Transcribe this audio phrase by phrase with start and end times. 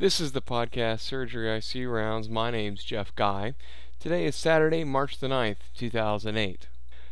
[0.00, 2.30] This is the podcast Surgery ICU Rounds.
[2.30, 3.52] My name's Jeff Guy.
[3.98, 6.68] Today is Saturday, March the 9th, 2008.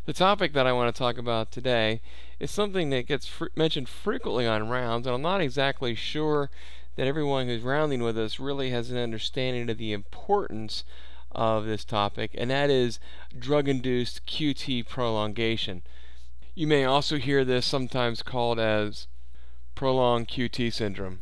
[0.07, 2.01] The topic that I want to talk about today
[2.41, 6.49] is something that gets fr- mentioned frequently on rounds, and I'm not exactly sure
[6.97, 10.83] that everyone who's rounding with us really has an understanding of the importance
[11.31, 12.99] of this topic, and that is
[13.39, 15.83] drug induced QT prolongation.
[16.55, 19.09] You may also hear this sometimes called as
[19.75, 21.21] prolonged QT syndrome.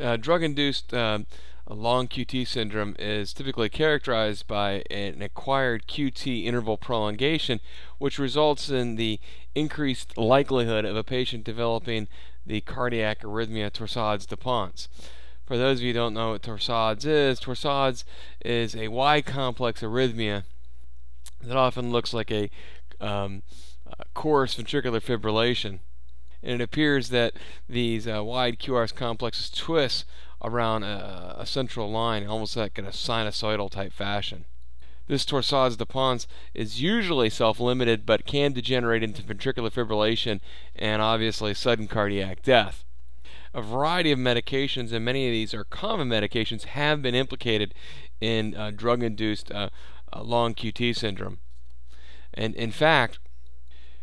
[0.00, 1.20] Uh, drug induced uh,
[1.68, 7.60] long QT syndrome is typically characterized by an acquired QT interval prolongation,
[7.98, 9.20] which results in the
[9.54, 12.08] increased likelihood of a patient developing
[12.44, 14.88] the cardiac arrhythmia torsades de Pointes.
[15.44, 18.04] For those of you who don't know what torsades is, torsades
[18.44, 20.44] is a wide complex arrhythmia
[21.42, 22.50] that often looks like a
[23.00, 23.42] um,
[24.14, 25.80] coarse ventricular fibrillation
[26.42, 27.34] and it appears that
[27.68, 30.04] these uh, wide QRS complexes twist
[30.42, 34.44] around a, a, central line, almost like in a sinusoidal type fashion.
[35.06, 40.40] This torsades de Pointes is usually self-limited, but can degenerate into ventricular fibrillation
[40.74, 42.84] and obviously sudden cardiac death.
[43.54, 47.74] A variety of medications, and many of these are common medications, have been implicated
[48.20, 49.68] in uh, drug-induced uh,
[50.12, 51.38] uh long QT syndrome.
[52.32, 53.18] And in fact,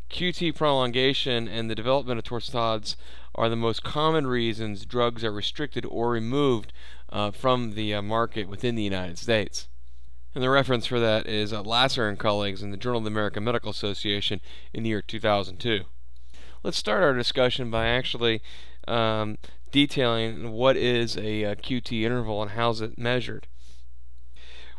[0.09, 2.95] QT prolongation and the development of torsades
[3.35, 6.73] are the most common reasons drugs are restricted or removed
[7.09, 9.67] uh, from the uh, market within the United States.
[10.35, 13.11] And the reference for that is uh, Lasser and colleagues in the Journal of the
[13.11, 14.41] American Medical Association
[14.73, 15.85] in the year 2002.
[16.63, 18.41] Let's start our discussion by actually
[18.87, 19.37] um,
[19.71, 23.47] detailing what is a, a uh, QT interval and how is it measured.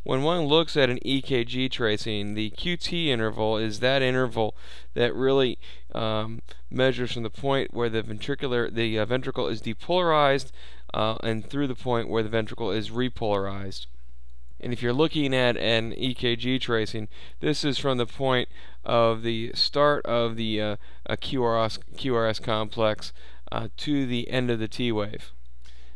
[0.02, 4.54] When one looks at an EKG tracing, the QT interval is that interval
[4.94, 5.58] that really
[5.94, 10.52] um, measures from the point where the ventricular the uh, ventricle is depolarized
[10.94, 13.86] uh, and through the point where the ventricle is repolarized.
[14.58, 17.08] And if you're looking at an EKG tracing,
[17.40, 18.48] this is from the point
[18.84, 20.76] of the start of the uh,
[21.08, 23.12] QRS, QRS complex
[23.50, 25.32] uh, to the end of the T wave.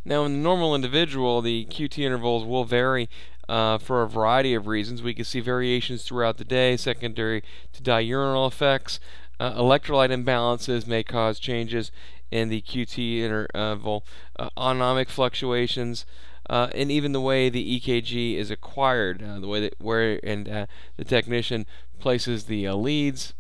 [0.06, 3.08] Now, in the normal individual, the QT intervals will vary
[3.48, 5.02] uh, for a variety of reasons.
[5.02, 9.00] We can see variations throughout the day, secondary to diurnal effects.
[9.40, 11.90] Uh, electrolyte imbalances may cause changes
[12.30, 14.04] in the QT interval,
[14.38, 16.04] uh, autonomic fluctuations,
[16.48, 20.48] uh, and even the way the EKG is acquired, uh, the way that where and
[20.48, 20.66] uh,
[20.96, 21.66] the technician
[21.98, 23.34] places the leads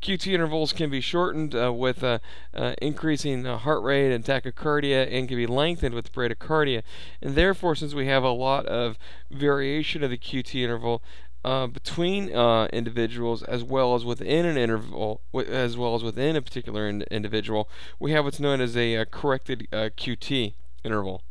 [0.00, 2.18] QT intervals can be shortened uh, with uh,
[2.54, 6.82] uh, increasing heart rate and tachycardia and can be lengthened with bradycardia.
[7.20, 8.98] And therefore, since we have a lot of
[9.30, 11.02] variation of the QT interval
[11.44, 16.42] uh, between uh, individuals as well as within an interval, as well as within a
[16.42, 20.54] particular in- individual, we have what's known as a, a corrected uh, QT
[20.84, 21.22] interval.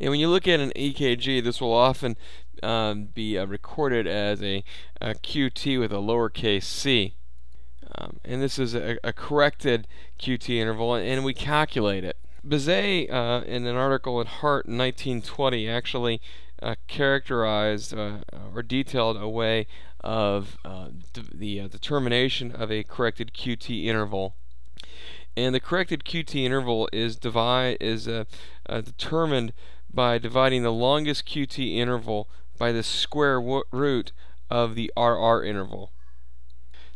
[0.00, 2.16] And when you look at an EKG, this will often
[2.62, 4.64] um, be recorded as a,
[5.00, 7.14] a QT with a lowercase c.
[7.96, 12.16] Um, and this is a, a, corrected QT interval, and we calculate it.
[12.46, 16.20] Bazett, uh, in an article in Heart in 1920, actually
[16.62, 18.18] uh, characterized uh,
[18.54, 19.66] or detailed a way
[20.00, 24.34] of uh, d- the uh, determination of a corrected QT interval.
[25.36, 28.24] And the corrected QT interval is divide is uh,
[28.68, 29.52] determined
[29.92, 34.12] by dividing the longest QT interval by the square root
[34.50, 35.92] of the RR interval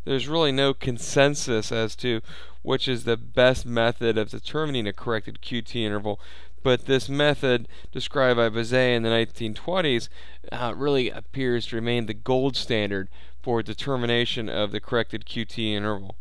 [0.04, 2.20] there's really no consensus as to
[2.62, 6.19] which is the best method of determining a corrected QT interval.
[6.62, 10.09] But this method, described by Bazett in the 1920s,
[10.50, 13.09] uh, really appears to remain the gold standard
[13.42, 16.16] for determination of the corrected QT interval.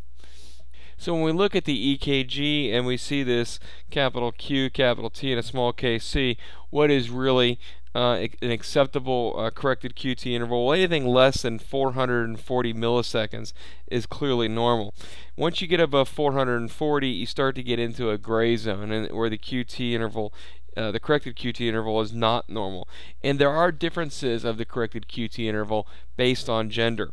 [0.98, 3.58] So when we look at the EKG and we see this
[3.90, 6.36] capital Q, capital T, and a small kc,
[6.70, 7.58] what is really
[7.94, 10.72] uh, an acceptable uh, corrected QT interval.
[10.72, 13.52] Anything less than 440 milliseconds
[13.86, 14.94] is clearly normal.
[15.36, 19.30] Once you get above 440, you start to get into a gray zone, and where
[19.30, 20.32] the QT interval
[20.76, 22.88] uh, the corrected QT interval is not normal.
[23.22, 25.86] And there are differences of the corrected QT interval
[26.16, 27.12] based on gender.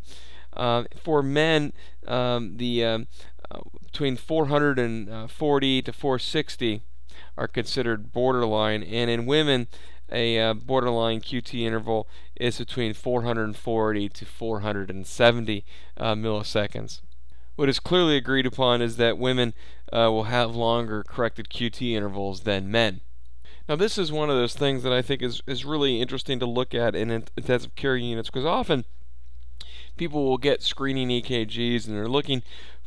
[0.53, 1.71] Uh, for men,
[2.07, 3.07] um, the um,
[3.49, 6.81] uh, between 440 to 460
[7.37, 9.67] are considered borderline, and in women,
[10.11, 15.65] a uh, borderline QT interval is between 440 to 470
[15.97, 17.01] uh, milliseconds.
[17.55, 19.53] What is clearly agreed upon is that women
[19.91, 23.01] uh, will have longer corrected QT intervals than men.
[23.69, 26.45] Now, this is one of those things that I think is, is really interesting to
[26.45, 28.85] look at in intensive care units because often
[29.97, 32.41] people will get screening EKGs and they're looking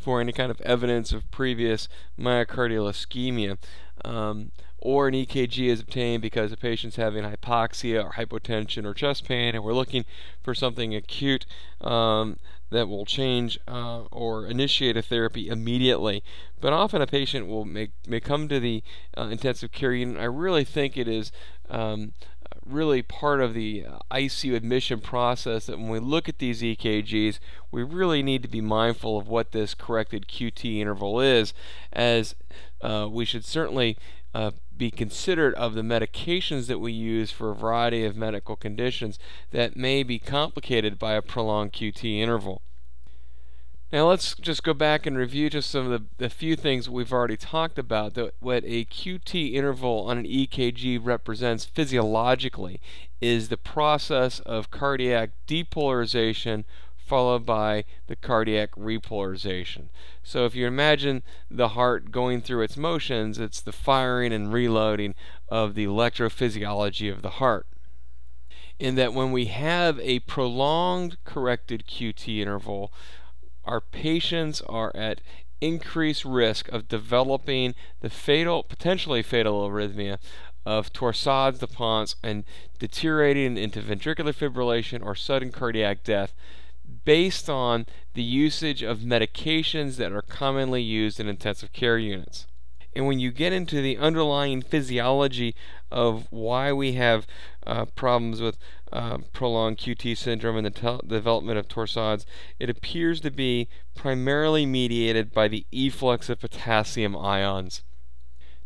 [0.05, 3.57] for any kind of evidence of previous myocardial ischemia.
[4.05, 4.51] Um,
[4.85, 9.55] or an EKG is obtained because the patient's having hypoxia or hypotension or chest pain,
[9.55, 10.05] and we're looking
[10.43, 11.47] for something acute
[11.81, 16.23] um, that will change uh, or initiate a therapy immediately.
[16.61, 18.83] But often a patient will may, may come to the
[19.17, 20.21] uh, intensive care unit.
[20.21, 21.33] I really think it is
[21.71, 22.13] um,
[22.65, 27.39] really part of the uh, ICU admission process that when we look at these EKGs,
[27.71, 31.53] we really need to be mindful of what this corrected QT interval is,
[31.93, 32.35] as
[32.81, 33.97] uh, we should certainly
[34.35, 39.19] uh, be considerate of the medications that we use for a variety of medical conditions
[39.51, 42.63] that may be complicated by a prolonged QT interval.
[43.95, 47.13] Now let's just go back and review just some of the, the few things we've
[47.13, 48.15] already talked about.
[48.15, 52.81] The, what a QT interval on an EKG represents physiologically
[53.21, 56.65] is the process of cardiac depolarization
[56.97, 59.91] followed by the cardiac repolarization.
[60.25, 65.15] So if you imagine the heart going through its motions, it's the firing and reloading
[65.49, 67.69] of the electrophysiology of the heart.
[68.81, 72.93] In that when we have a prolonged corrected QT interval,
[73.65, 75.21] our patients are at
[75.61, 80.19] increased risk of developing the fatal, potentially fatal arrhythmia
[80.67, 82.45] of torsades de Pointes and
[82.79, 86.35] deteriorating into ventricular fibrillation or sudden cardiac death
[87.05, 92.47] based on the usage of medications that are commonly used in intensive care units.
[92.95, 95.55] And when you get into the underlying physiology
[95.91, 97.27] of why we have
[97.67, 98.57] uh, problems with
[98.95, 102.25] uh, prolonged QT syndrome and the, te- development of torsades,
[102.61, 107.83] it appears to be primarily mediated by the efflux of potassium ions.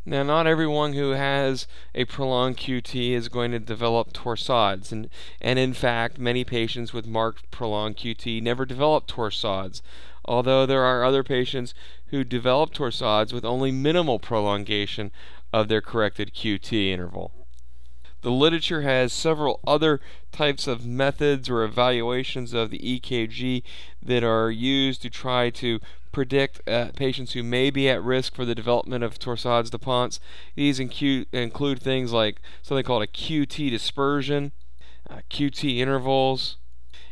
[0.05, 5.09] Now, not everyone who has a prolonged QT is going to develop torsades, and,
[5.41, 9.83] and in fact, many patients with marked prolonged QT never develop torsades,
[10.25, 11.75] although there are other patients
[12.07, 15.11] who develop torsades with only minimal prolongation
[15.53, 17.33] of their corrected QT interval.
[18.23, 20.01] The literature has several other
[20.33, 23.63] types of methods or evaluations of the EKG
[24.03, 25.81] that are used to try to
[26.11, 30.19] predict uh, patients who may be at risk for the development of torsades de Pointes.
[30.57, 34.53] These include, include things like something called a QT dispersion,
[35.09, 36.57] uh, QT intervals,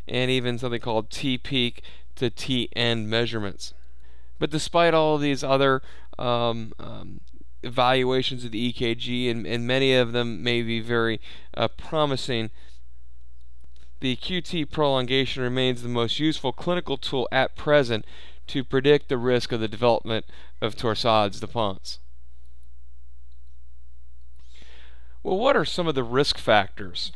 [0.09, 1.83] and even something called T peak
[2.17, 3.75] to T end measurements.
[4.39, 5.83] But despite all of these other
[6.19, 7.21] um, um,
[7.67, 11.21] evaluations of the EKG, and, and many of them may be very
[11.55, 12.51] uh, promising.
[14.01, 18.05] The QT prolongation remains the most useful clinical tool at present
[18.47, 20.27] to predict the risk of the development
[20.61, 21.99] of torsades de Pointes.
[25.23, 27.11] Well, what are some of the risk factors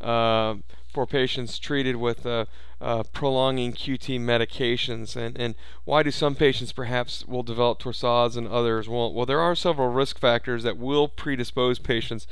[0.00, 0.56] uh,
[0.94, 2.46] for patients treated with uh,
[2.80, 8.46] uh, prolonging QT medications, and, and why do some patients perhaps will develop torsades and
[8.46, 9.12] others won't?
[9.12, 12.26] Well, there are several risk factors that will predispose patients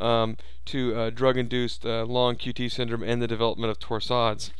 [0.00, 0.36] um,
[0.66, 4.50] to uh, drug-induced uh, long QT syndrome and the development of torsades.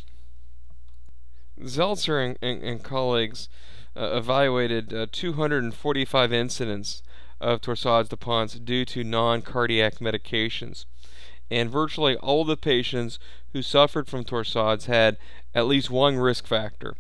[1.60, 3.48] Zeltser and, and, and colleagues
[3.94, 7.02] uh, evaluated uh, 245 incidents
[7.40, 10.86] of torsades de Pointes due to non-cardiac medications
[11.52, 13.18] and virtually all the patients
[13.52, 15.18] who suffered from torsades had
[15.54, 16.96] at least one risk factor.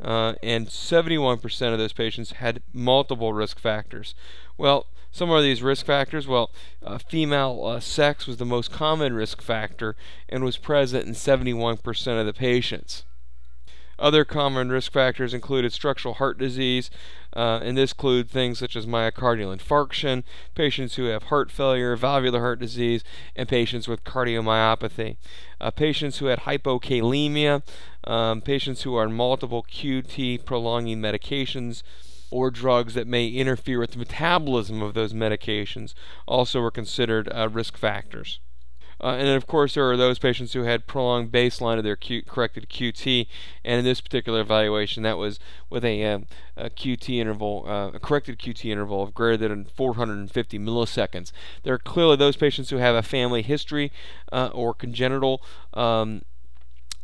[0.00, 4.14] Uh, and 71% of those patients had multiple risk factors.
[4.56, 6.50] Well, some of these risk factors, well,
[6.84, 9.96] uh, female uh, sex was the most common risk factor
[10.28, 13.04] and was present in 71% of the patients.
[13.98, 16.90] Other common risk factors included structural heart disease,
[17.34, 20.22] uh, and this include things such as myocardial infarction,
[20.54, 23.02] patients who have heart failure, valvular heart disease,
[23.34, 25.16] and patients with cardiomyopathy.
[25.60, 27.62] Uh, patients who had hypokalemia,
[28.04, 31.82] um, patients who are on multiple QT prolonging medications,
[32.30, 35.94] or drugs that may interfere with the metabolism of those medications
[36.26, 38.40] also were considered uh, risk factors.
[39.06, 41.94] Uh, and then, of course, there are those patients who had prolonged baseline of their
[41.94, 43.28] Q- corrected QT,
[43.64, 45.38] and in this particular evaluation, that was
[45.70, 50.58] with a, um, a QT interval, uh, a corrected QT interval of greater than 450
[50.58, 51.30] milliseconds.
[51.62, 53.92] There are clearly those patients who have a family history
[54.32, 55.40] uh, or congenital
[55.72, 56.22] um,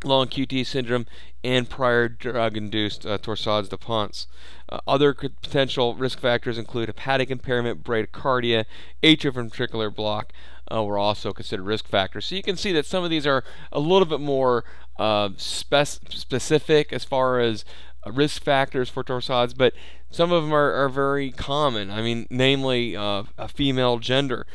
[0.04, 1.06] long QT syndrome
[1.44, 4.26] and prior drug-induced uh, torsades de Pointes.
[4.68, 8.64] Uh, other potential risk factors include hepatic impairment, bradycardia,
[9.02, 10.32] atrioventricular block,
[10.72, 12.26] uh, were also considered risk factors.
[12.26, 14.64] So you can see that some of these are a little bit more
[14.98, 17.64] uh, spec- specific as far as
[18.06, 19.74] uh, risk factors for torsades, but
[20.10, 21.90] some of them are, are very common.
[21.90, 24.46] I mean, namely uh, a female gender,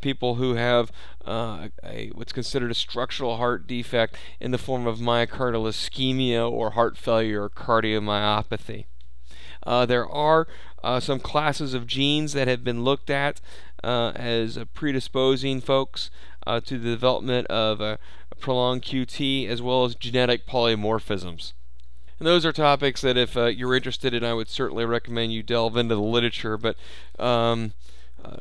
[0.00, 0.90] people who have
[1.28, 6.70] uh, a, what's considered a structural heart defect in the form of myocardial ischemia or
[6.70, 8.86] heart failure or cardiomyopathy.
[9.66, 10.46] Uh, there are
[10.82, 13.40] uh, some classes of genes that have been looked at
[13.84, 16.10] uh, as predisposing folks
[16.46, 17.98] uh, to the development of a,
[18.40, 21.52] prolonged QT as well as genetic polymorphisms.
[22.18, 25.42] And those are topics that, if uh, you're interested in, I would certainly recommend you
[25.42, 26.56] delve into the literature.
[26.56, 26.76] But
[27.18, 27.72] um,
[28.24, 28.40] uh,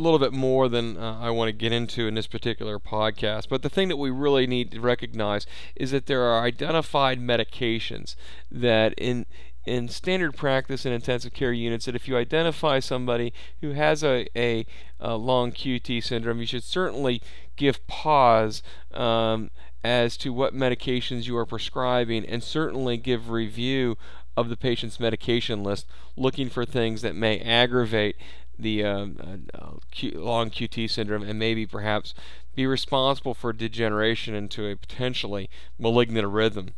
[0.00, 3.48] little bit more than uh, I want to get into in this particular podcast.
[3.48, 8.14] But the thing that we really need to recognize is that there are identified medications
[8.50, 9.26] that in
[9.66, 14.26] in standard practice in intensive care units that if you identify somebody who has a,
[14.34, 14.64] a,
[14.98, 17.20] a long QT syndrome, you should certainly
[17.56, 18.62] give pause
[18.94, 19.50] um,
[19.84, 23.96] as to what medications you are prescribing and certainly give review
[24.36, 25.84] of the patient's medication list,
[26.16, 28.16] looking for things that may aggravate
[28.58, 32.14] the um, uh, Q, long QT syndrome and maybe perhaps
[32.54, 35.48] be responsible for degeneration into a potentially
[35.78, 36.70] malignant arrhythm.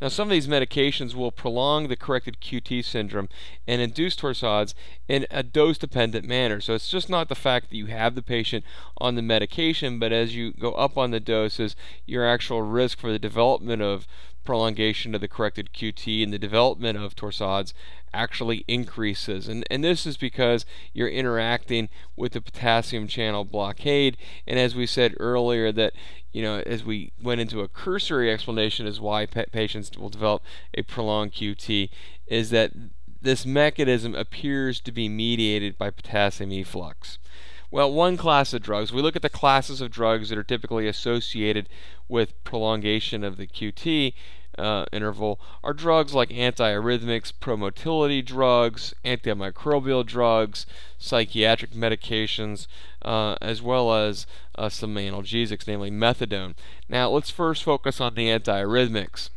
[0.00, 3.28] Now, some of these medications will prolong the corrected QT syndrome
[3.66, 4.74] and induce torsades
[5.08, 6.60] in a dose dependent manner.
[6.60, 8.64] So, it's just not the fact that you have the patient
[8.98, 13.12] on the medication, but as you go up on the doses, your actual risk for
[13.12, 14.06] the development of
[14.44, 17.72] prolongation of the corrected QT and the development of torsades
[18.12, 19.48] actually increases.
[19.48, 24.16] And, and this is because you're interacting with the potassium channel blockade.
[24.46, 25.92] And as we said earlier, that
[26.32, 30.42] you know, as we went into a cursory explanation as why patients will develop
[30.74, 31.90] a prolonged QT,
[32.26, 32.72] is that
[33.20, 37.18] this mechanism appears to be mediated by potassium efflux.
[37.72, 40.88] Well, one class of drugs, we look at the classes of drugs that are typically
[40.88, 41.68] associated
[42.08, 44.12] with prolongation of the QT
[44.58, 50.66] uh, interval, are drugs like antiarrhythmics, promotility drugs, antimicrobial drugs,
[50.98, 52.66] psychiatric medications,
[53.02, 56.54] uh, as well as uh, some analgesics, namely methadone.
[56.88, 59.30] Now, let's first focus on the antiarrhythmics.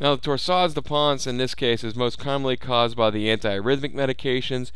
[0.00, 3.92] Now, the torsades de Pointes in this case is most commonly caused by the antiarrhythmic
[3.92, 4.70] medications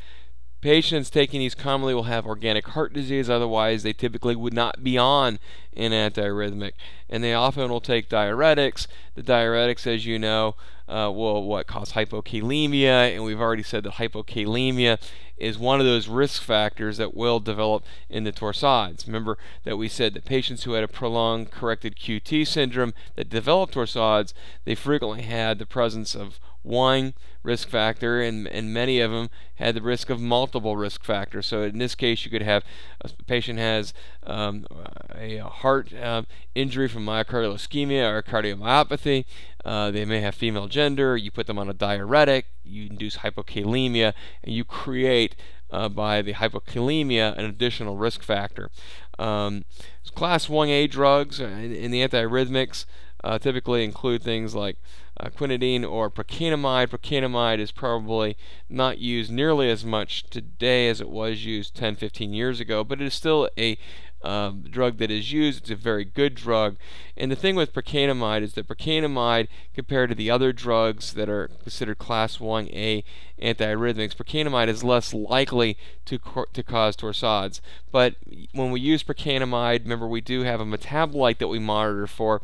[0.62, 4.96] Patients taking these commonly will have organic heart disease, otherwise, they typically would not be
[4.96, 5.40] on
[5.76, 6.72] an antiarrhythmic.
[7.10, 8.86] And they often will take diuretics.
[9.16, 10.54] The diuretics, as you know,
[10.88, 14.98] uh, will what cause hypokalemia, and we've already said that hypokalemia
[15.36, 19.04] is one of those risk factors that will develop in the torsades.
[19.08, 23.74] Remember that we said that patients who had a prolonged corrected QT syndrome that developed
[23.74, 24.32] torsades,
[24.64, 29.74] they frequently had the presence of one risk factor, and, and many of them had
[29.74, 31.46] the risk of multiple risk factors.
[31.46, 32.64] So in this case, you could have
[33.00, 33.92] a patient has
[34.24, 34.66] um,
[35.14, 36.22] a heart uh,
[36.54, 39.24] injury from myocardial ischemia or cardiomyopathy.
[39.64, 41.16] Uh, they may have female gender.
[41.16, 42.46] You put them on a diuretic.
[42.64, 45.36] You induce hypokalemia, and you create
[45.70, 48.70] uh, by the hypokalemia an additional risk factor.
[49.18, 49.64] Um,
[50.14, 52.84] class 1A drugs uh, in, in the antiarrhythmics
[53.24, 54.76] uh, typically include things like
[55.18, 56.88] uh, quinidine or procainamide.
[56.88, 58.36] Procainamide is probably
[58.68, 63.00] not used nearly as much today as it was used 10, 15 years ago, but
[63.00, 63.78] it is still a
[64.24, 65.62] um, drug that is used.
[65.62, 66.76] It's a very good drug.
[67.16, 71.48] And the thing with procainamide is that procainamide, compared to the other drugs that are
[71.62, 73.04] considered class 1A
[73.40, 76.18] antiarrhythmics, procainamide is less likely to,
[76.52, 77.60] to cause torsades.
[77.90, 78.16] But
[78.52, 82.40] when we use procainamide, remember we do have a metabolite that we monitor for,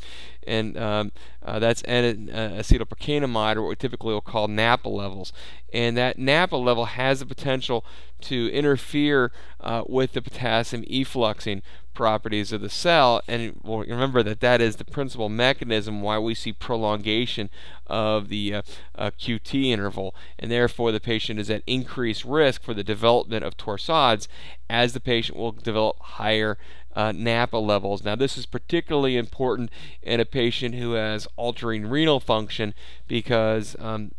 [0.47, 5.33] and um, uh, that's N- uh, acetylprocainamide, or what we typically will call NAPA levels.
[5.73, 7.85] And that NAPA level has the potential
[8.23, 11.63] to interfere uh, with the potassium effluxing
[11.95, 13.21] properties of the cell.
[13.27, 17.51] And remember that that is the principal mechanism why we see prolongation
[17.89, 18.63] of the uh,
[18.95, 23.57] uh, QT interval, and therefore the patient is at increased risk for the development of
[23.57, 24.29] torsades
[24.71, 26.57] as the patient will develop higher
[26.95, 28.05] uh, NAPA levels.
[28.05, 29.71] Now, this is particularly important
[30.03, 32.75] in a patient who has altering renal function
[33.07, 34.13] because um,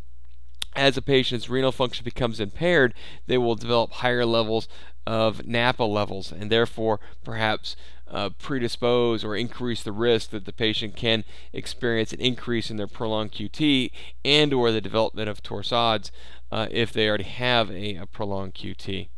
[0.74, 2.94] as a patient's renal function becomes impaired,
[3.26, 4.68] they will develop higher levels
[5.06, 7.74] of NAPA levels and therefore perhaps
[8.08, 12.86] uh, predispose or increase the risk that the patient can experience an increase in their
[12.86, 13.90] prolonged QT
[14.24, 16.10] and or the development of torsades
[16.50, 19.08] uh, if they already have a, a prolonged QT.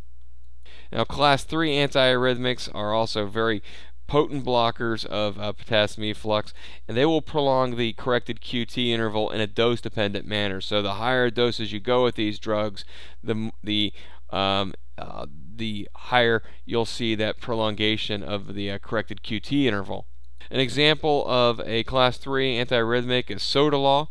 [0.93, 3.63] Now, class 3 antiarrhythmics are also very
[4.13, 6.53] potent blockers of uh, potassium efflux,
[6.87, 10.61] and they will prolong the corrected QT interval in a dose dependent manner.
[10.61, 12.85] So, the higher doses you go with these drugs,
[13.25, 13.95] the, the
[14.29, 15.25] um, uh,
[15.57, 20.07] the higher you'll see that prolongation of the uh, corrected QT interval.
[20.51, 24.09] An example of a class 3 antiarrhythmic is Sotalol,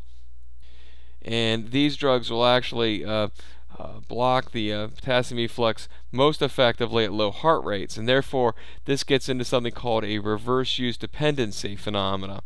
[1.22, 3.28] and these drugs will actually uh,
[3.82, 8.54] uh, block the uh, potassium efflux most effectively at low heart rates, and therefore
[8.86, 12.42] this gets into something called a reverse use dependency phenomena.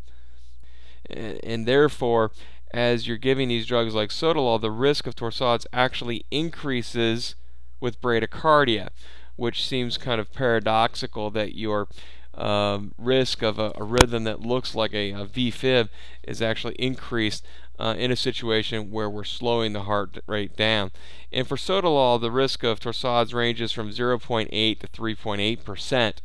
[1.10, 2.32] And, and therefore,
[2.74, 7.36] as you're giving these drugs like sotalol, the risk of torsades actually increases
[7.80, 8.90] with bradycardia,
[9.36, 11.88] which seems kind of paradoxical that your
[12.34, 15.88] um, risk of a, a, rhythm that looks like a, a
[16.24, 17.46] is actually increased
[17.80, 20.92] uh, in a situation where we're slowing the heart rate down.
[21.32, 26.22] And for sotalol, the risk of torsades ranges from 0.8 to 3.8 percent,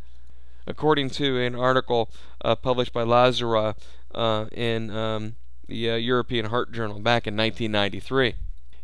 [0.66, 2.10] according to an article
[2.44, 3.74] uh, published by Lazzara
[4.14, 8.34] uh, in um, the uh, European Heart Journal back in 1993.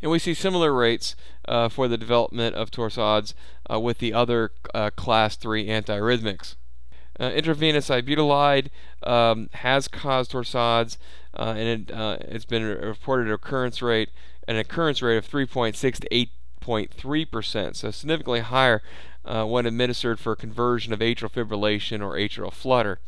[0.03, 1.17] And we see similar rates
[1.49, 3.35] uh, for the development of torsades
[3.71, 4.53] uh, with the other
[4.97, 6.57] class 3 antiarrhythmics.
[7.19, 8.69] Uh, intravenous ibutilide
[9.03, 10.99] um, has caused torsades,
[11.39, 14.11] uh, and it, uh, it's been reported occurrence rate
[14.49, 16.27] an occurrence rate of 3.6 to
[16.65, 18.83] 8.3 percent, so significantly higher
[19.25, 23.01] uh, when administered for conversion of atrial fibrillation or atrial flutter.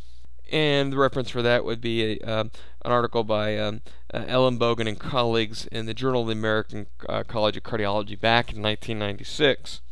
[0.50, 2.50] And the reference for that would be a, um,
[2.84, 3.82] an article by um,
[4.12, 8.52] uh, Ellenbogen and colleagues in the Journal of the American uh, College of Cardiology back
[8.52, 9.82] in 1996.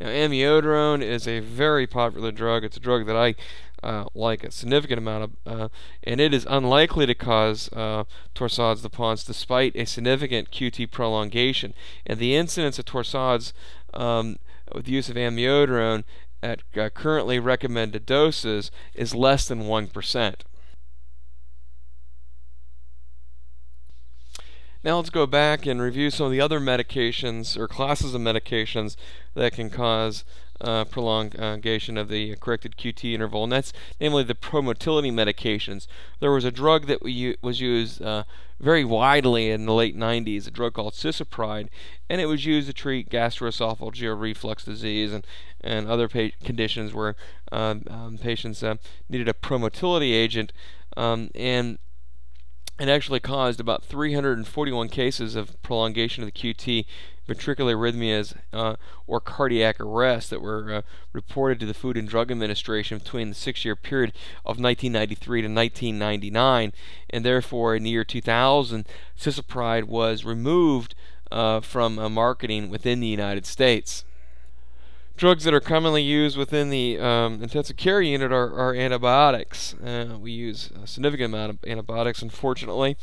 [0.00, 2.64] Now, amiodarone is a very popular drug.
[2.64, 3.34] It's a drug that I
[3.82, 5.68] uh, like a significant amount of, uh,
[6.04, 11.74] and it is unlikely to cause uh, torsades de Pointes despite a significant QT prolongation.
[12.06, 13.52] And the incidence of torsades
[13.94, 14.36] um,
[14.74, 16.04] with the use of amiodarone
[16.42, 20.34] at uh, currently recommended doses is less than 1%.
[24.82, 28.96] Now let's go back and review some of the other medications or classes of medications
[29.34, 30.24] that can cause
[30.58, 35.86] uh, prolongation of the corrected QT interval, and that's namely the promotility medications.
[36.20, 38.24] There was a drug that we, was used uh,
[38.58, 41.68] very widely in the late 90s, a drug called cisapride,
[42.08, 45.26] and it was used to treat gastroesophageal reflux disease and,
[45.60, 47.16] and other pa- conditions where
[47.52, 48.76] um, um, patients uh,
[49.10, 50.54] needed a promotility agent.
[50.96, 51.78] Um, and
[52.80, 56.86] it actually caused about 341 cases of prolongation of the QT
[57.28, 60.82] ventricular arrhythmias uh, or cardiac arrest that were uh,
[61.12, 64.12] reported to the Food and Drug Administration between the six year period
[64.44, 66.72] of 1993 to 1999.
[67.10, 68.86] And therefore, in the year 2000,
[69.18, 70.94] cisapride was removed
[71.30, 74.04] uh, from uh, marketing within the United States.
[75.20, 79.74] Drugs that are commonly used within the um, intensive care unit are, are antibiotics.
[79.74, 82.96] Uh, we use a significant amount of antibiotics, unfortunately.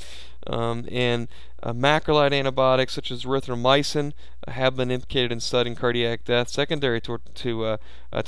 [0.47, 1.27] Um, and
[1.61, 4.13] uh, macrolide antibiotics such as erythromycin
[4.47, 7.77] uh, have been implicated in sudden cardiac death secondary to, to uh,
[8.11, 8.23] uh.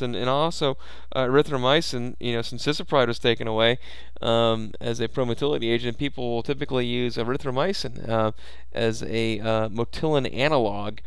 [0.00, 0.76] And, and also,
[1.14, 3.78] uh, erythromycin, you know, since cisapride was taken away
[4.20, 8.32] um, as a promotility agent, people will typically use erythromycin uh,
[8.72, 10.98] as a motilin analog.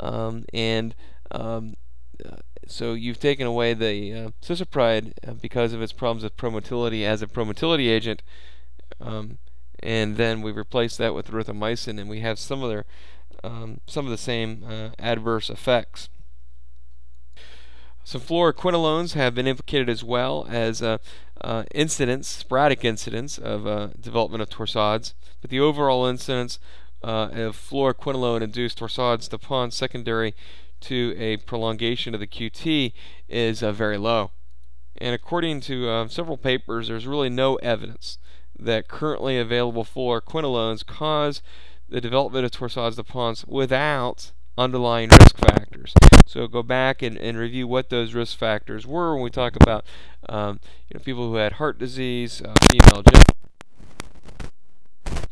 [0.00, 0.94] Um, and
[1.30, 1.74] um,
[2.24, 2.36] uh,
[2.66, 7.22] so you've taken away the uh, cisapride uh, because of its problems with promotility as
[7.22, 8.22] a promotility agent,
[9.00, 9.38] um,
[9.80, 12.84] and then we replaced that with erythromycin, and we have some of their
[13.44, 16.08] um, some of the same uh, adverse effects.
[18.04, 20.98] Some fluoroquinolones have been implicated as well as uh,
[21.40, 26.58] uh, incidents, sporadic incidents of uh, development of torsades, but the overall incidence
[27.02, 30.34] uh, of fluoroquinolone-induced torsades de Pointes secondary
[30.88, 32.92] to a prolongation of the QT
[33.28, 34.30] is uh, very low.
[34.98, 38.18] And according to uh, several papers, there's really no evidence
[38.58, 41.42] that currently available fluoroquinolones cause
[41.88, 45.92] the development of torsades de Pointes without underlying risk factors.
[46.26, 49.84] So go back and, and review what those risk factors were when we talk about
[50.28, 53.02] um, you know, people who had heart disease, uh, female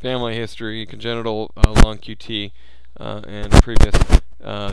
[0.00, 2.52] family history, congenital uh, long QT,
[3.00, 3.94] uh, and previous
[4.42, 4.72] uh,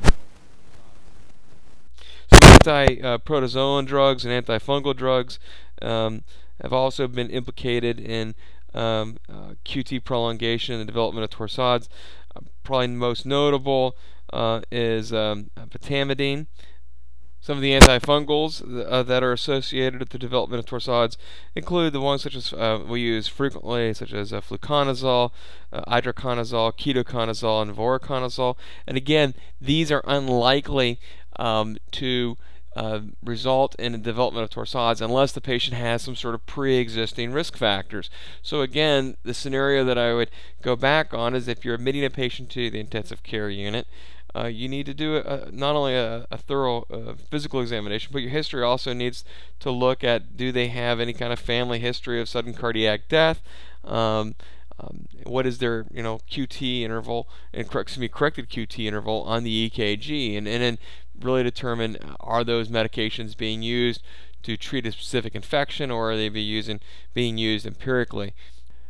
[2.67, 5.39] anti-protozoan drugs and antifungal drugs
[5.81, 6.23] um,
[6.61, 8.35] have also been implicated in
[8.73, 11.87] um, uh, QT prolongation and the development of torsades.
[12.35, 13.95] Uh, probably most notable
[14.31, 20.69] uh, is um, Some of the antifungals uh, that are associated with the development of
[20.69, 21.17] torsades
[21.55, 25.31] include the ones such as uh, we use frequently, such as uh, fluconazole,
[25.73, 28.55] uh, itraconazole, ketoconazole, and voriconazole.
[28.87, 30.99] And again, these are unlikely
[31.37, 32.37] um, to
[32.75, 37.31] uh, result in the development of torsades unless the patient has some sort of pre-existing
[37.31, 38.09] risk factors.
[38.41, 40.31] So again, the scenario that I would
[40.61, 43.87] go back on is if you're admitting a patient to the intensive care unit,
[44.33, 48.21] uh, you need to do a, not only a, a thorough uh, physical examination, but
[48.21, 49.25] your history also needs
[49.59, 53.41] to look at do they have any kind of family history of sudden cardiac death.
[53.83, 54.35] Um,
[54.79, 59.43] um, what is their you know QT interval and excuse me corrected QT interval on
[59.43, 60.77] the EKG and and then
[61.23, 64.01] really determine are those medications being used
[64.43, 66.79] to treat a specific infection or are they be using
[67.13, 68.33] being used empirically.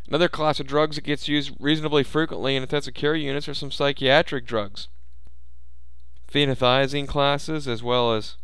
[0.07, 3.71] Another class of drugs that gets used reasonably frequently in intensive care units are some
[3.71, 4.87] psychiatric drugs.
[6.29, 8.35] Phenothiazine classes, as well as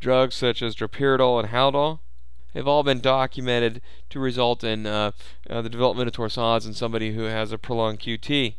[0.00, 2.00] drugs such as droperidol and haldol,
[2.54, 5.12] have all been documented to result in uh,
[5.48, 8.54] uh, the development of torsades in somebody who has a prolonged QT.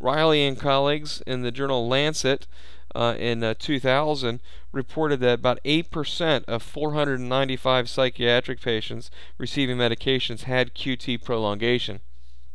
[0.00, 2.46] Reilly and colleagues in the journal Lancet
[2.94, 4.40] uh, in uh, 2000
[4.72, 12.00] reported that about 8% of 495 psychiatric patients receiving medications had QT prolongation.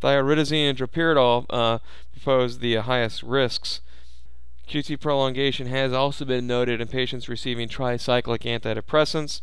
[0.01, 1.79] Thioridazine and droperidol uh,
[2.11, 3.81] proposed the highest risks.
[4.67, 9.41] QT prolongation has also been noted in patients receiving tricyclic antidepressants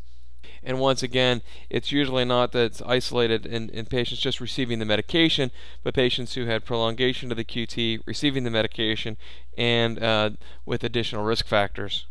[0.63, 4.85] and once again, it's usually not that it's isolated in, in patients just receiving the
[4.85, 5.51] medication,
[5.83, 9.17] but patients who had prolongation of the QT, receiving the medication,
[9.57, 10.31] and uh,
[10.65, 12.07] with additional risk factors.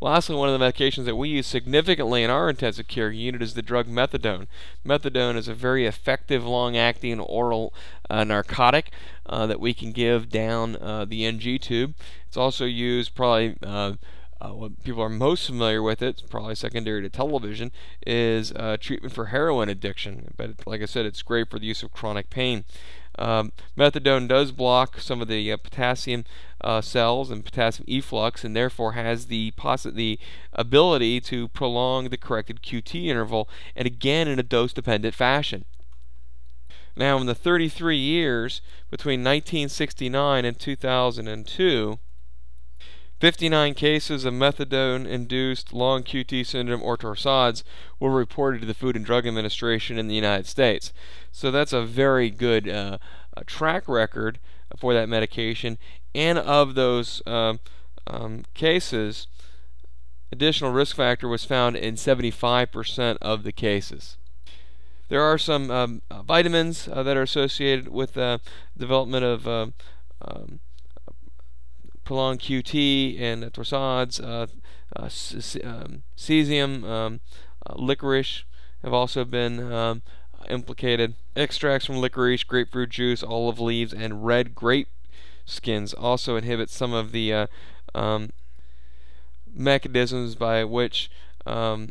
[0.00, 3.54] Lastly, one of the medications that we use significantly in our intensive care unit is
[3.54, 4.46] the drug methadone.
[4.86, 7.74] Methadone is a very effective long acting oral
[8.08, 8.92] uh, narcotic
[9.26, 11.94] uh, that we can give down uh, the NG tube.
[12.28, 13.56] It's also used probably
[14.40, 17.72] uh, what people are most familiar with it, probably secondary to television,
[18.06, 20.32] is uh, treatment for heroin addiction.
[20.36, 22.64] But like I said, it's great for the use of chronic pain.
[23.18, 26.24] Um, methadone does block some of the uh, potassium
[26.60, 30.20] uh, cells and potassium efflux, and therefore has the possi- the
[30.52, 35.64] ability to prolong the corrected QT interval, and again in a dose-dependent fashion.
[36.96, 41.98] Now, in the 33 years between 1969 and 2002,
[43.18, 47.64] 59 cases of methadone induced long QT syndrome or torsades
[47.98, 50.92] were reported to the Food and Drug Administration in the United States.
[51.32, 52.98] So that's a very good uh,
[53.46, 54.38] track record
[54.76, 55.78] for that medication.
[56.14, 57.58] And of those um,
[58.06, 59.26] um, cases,
[60.30, 64.16] additional risk factor was found in 75% of the cases.
[65.08, 68.40] There are some um, uh, vitamins uh, that are associated with the
[68.76, 69.74] development of um,
[70.20, 70.60] um,
[72.08, 74.46] prolonged QT and torsades, uh,
[74.96, 75.10] uh,
[75.62, 77.20] um, cesium, um,
[77.66, 78.44] uh, licorice
[78.82, 80.00] have also been um,
[80.48, 81.16] implicated.
[81.36, 84.88] Extracts from licorice, grapefruit juice, olive leaves, and red grape
[85.44, 87.46] skins also inhibit some of the uh,
[87.94, 88.30] um,
[89.52, 91.10] mechanisms by which
[91.44, 91.90] um,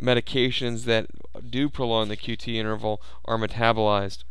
[0.00, 1.08] medications that
[1.50, 4.22] do prolong the QT interval are metabolized.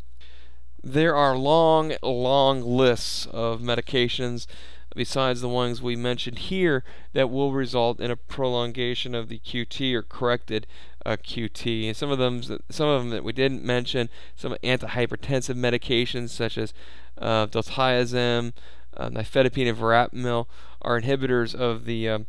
[0.84, 4.48] There are long, long lists of medications
[4.96, 9.94] besides the ones we mentioned here that will result in a prolongation of the QT
[9.94, 10.66] or corrected
[11.06, 11.88] uh, QT.
[11.88, 16.58] And some of them, some of them that we didn't mention, some antihypertensive medications such
[16.58, 16.74] as
[17.18, 18.54] uh, diltiazem,
[18.98, 20.48] uh, nifedipine, and verapamil
[20.82, 22.26] are inhibitors of the um,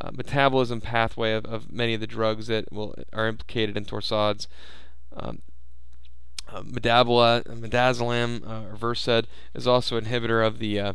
[0.00, 4.46] uh, metabolism pathway of, of, many of the drugs that will are implicated in torsades.
[5.14, 5.40] Um,
[6.52, 10.92] uh, midazolam uh, or Versed is also an inhibitor of the uh,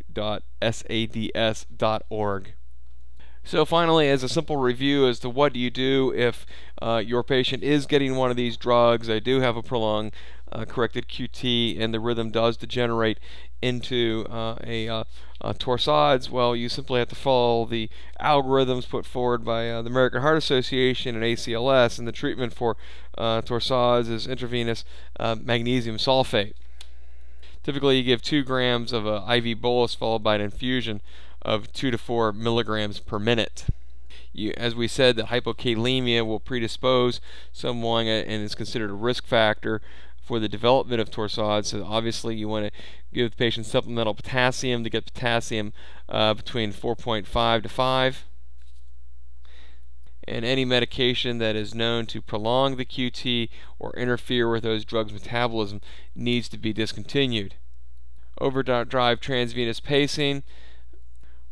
[3.47, 6.45] So finally, as a simple review as to what do you do if
[6.83, 10.11] uh, your patient is getting one of these drugs, they do have a prolonged
[10.51, 13.21] uh, corrected QT, and the rhythm does degenerate
[13.63, 15.05] into uh, a, uh,
[15.61, 17.89] torsades, well, you simply have to follow the
[18.21, 22.77] algorithms put forward by uh, the American Heart Association and ACLS, and the treatment for
[23.17, 24.85] uh, torsades is intravenous
[25.21, 26.55] magnesium sulfate.
[27.63, 31.01] Typically, you give 2 grams of an IV bolus followed by an infusion
[31.47, 33.67] of 2 to 4 milligrams per minute.
[34.33, 37.21] You, as we said, that hypokalemia will predispose
[37.53, 39.81] someone and is considered a risk factor
[40.21, 41.67] for the development of torsades.
[41.67, 42.73] So obviously, you want to
[43.15, 45.73] give the patient supplemental potassium to get potassium
[46.09, 48.25] uh, between 4.5 to 5.
[50.29, 55.13] And any medication that is known to prolong the QT or interfere with those drugs'
[55.13, 55.81] metabolism
[56.17, 57.55] needs to be discontinued.
[58.41, 60.43] Overdrive transvenous pacing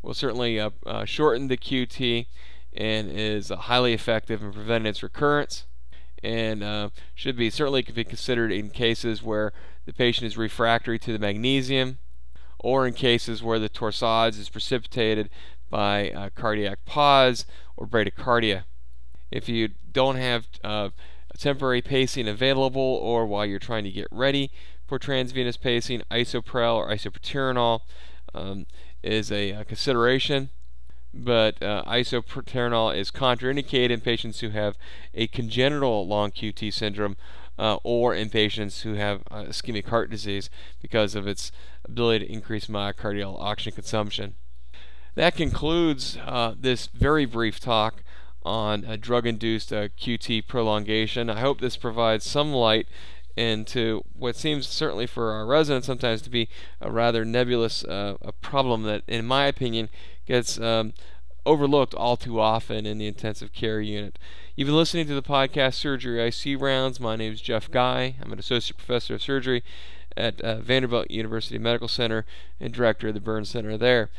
[0.05, 2.27] will certainly uh, uh, shorten the QT
[2.73, 5.65] and is highly effective in preventing its recurrence.
[6.23, 9.51] and uh, should be certainly be considered in cases where
[9.85, 11.97] the patient is refractory to the magnesium
[12.59, 15.29] or in cases where the torsades is precipitated
[15.69, 18.63] by cardiac pause or bradycardia.
[19.31, 20.89] If you don't have uh,
[21.37, 24.51] temporary pacing available or while you're trying to get ready
[24.87, 27.81] for transvenous pacing, Isuprel or isoproterenol
[28.33, 28.65] um,
[29.05, 30.49] is a, a, consideration.
[31.13, 34.77] But uh, isoproterenol is contraindicated in patients who have
[35.13, 37.15] a congenital long QT syndrome
[37.57, 40.49] uh, or in patients who have uh, ischemic heart disease
[40.81, 41.53] because of its
[41.85, 44.35] ability to increase myocardial oxygen consumption.
[45.15, 48.03] That concludes uh, this very brief talk
[48.43, 51.29] on drug induced uh, QT prolongation.
[51.29, 52.87] I hope this provides some light
[53.35, 56.47] into what seems certainly for our residents sometimes to be
[56.81, 59.89] a rather nebulous uh, a problem that, in my opinion,
[60.25, 60.93] gets um,
[61.45, 64.17] overlooked all too often in the intensive care unit.
[64.55, 66.99] You've been listening to the podcast Surgery IC Rounds.
[66.99, 68.15] My name is Jeff Guy.
[68.21, 69.63] I'm an associate professor of surgery
[70.17, 72.25] at uh, Vanderbilt University Medical Center
[72.59, 74.09] and director of the Burn Center there.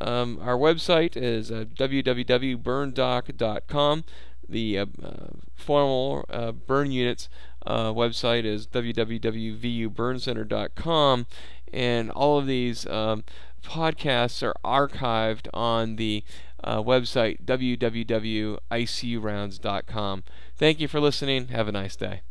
[0.00, 4.04] Um, our website is uh, www.burndoc.com.
[4.48, 7.28] The uh, uh, formal uh, burn units
[7.66, 11.26] uh, website is www.vuburncenter.com,
[11.72, 13.24] and all of these um,
[13.62, 16.24] podcasts are archived on the
[16.62, 20.24] uh, website www.icurounds.com.
[20.56, 21.48] Thank you for listening.
[21.48, 22.22] Have a nice day.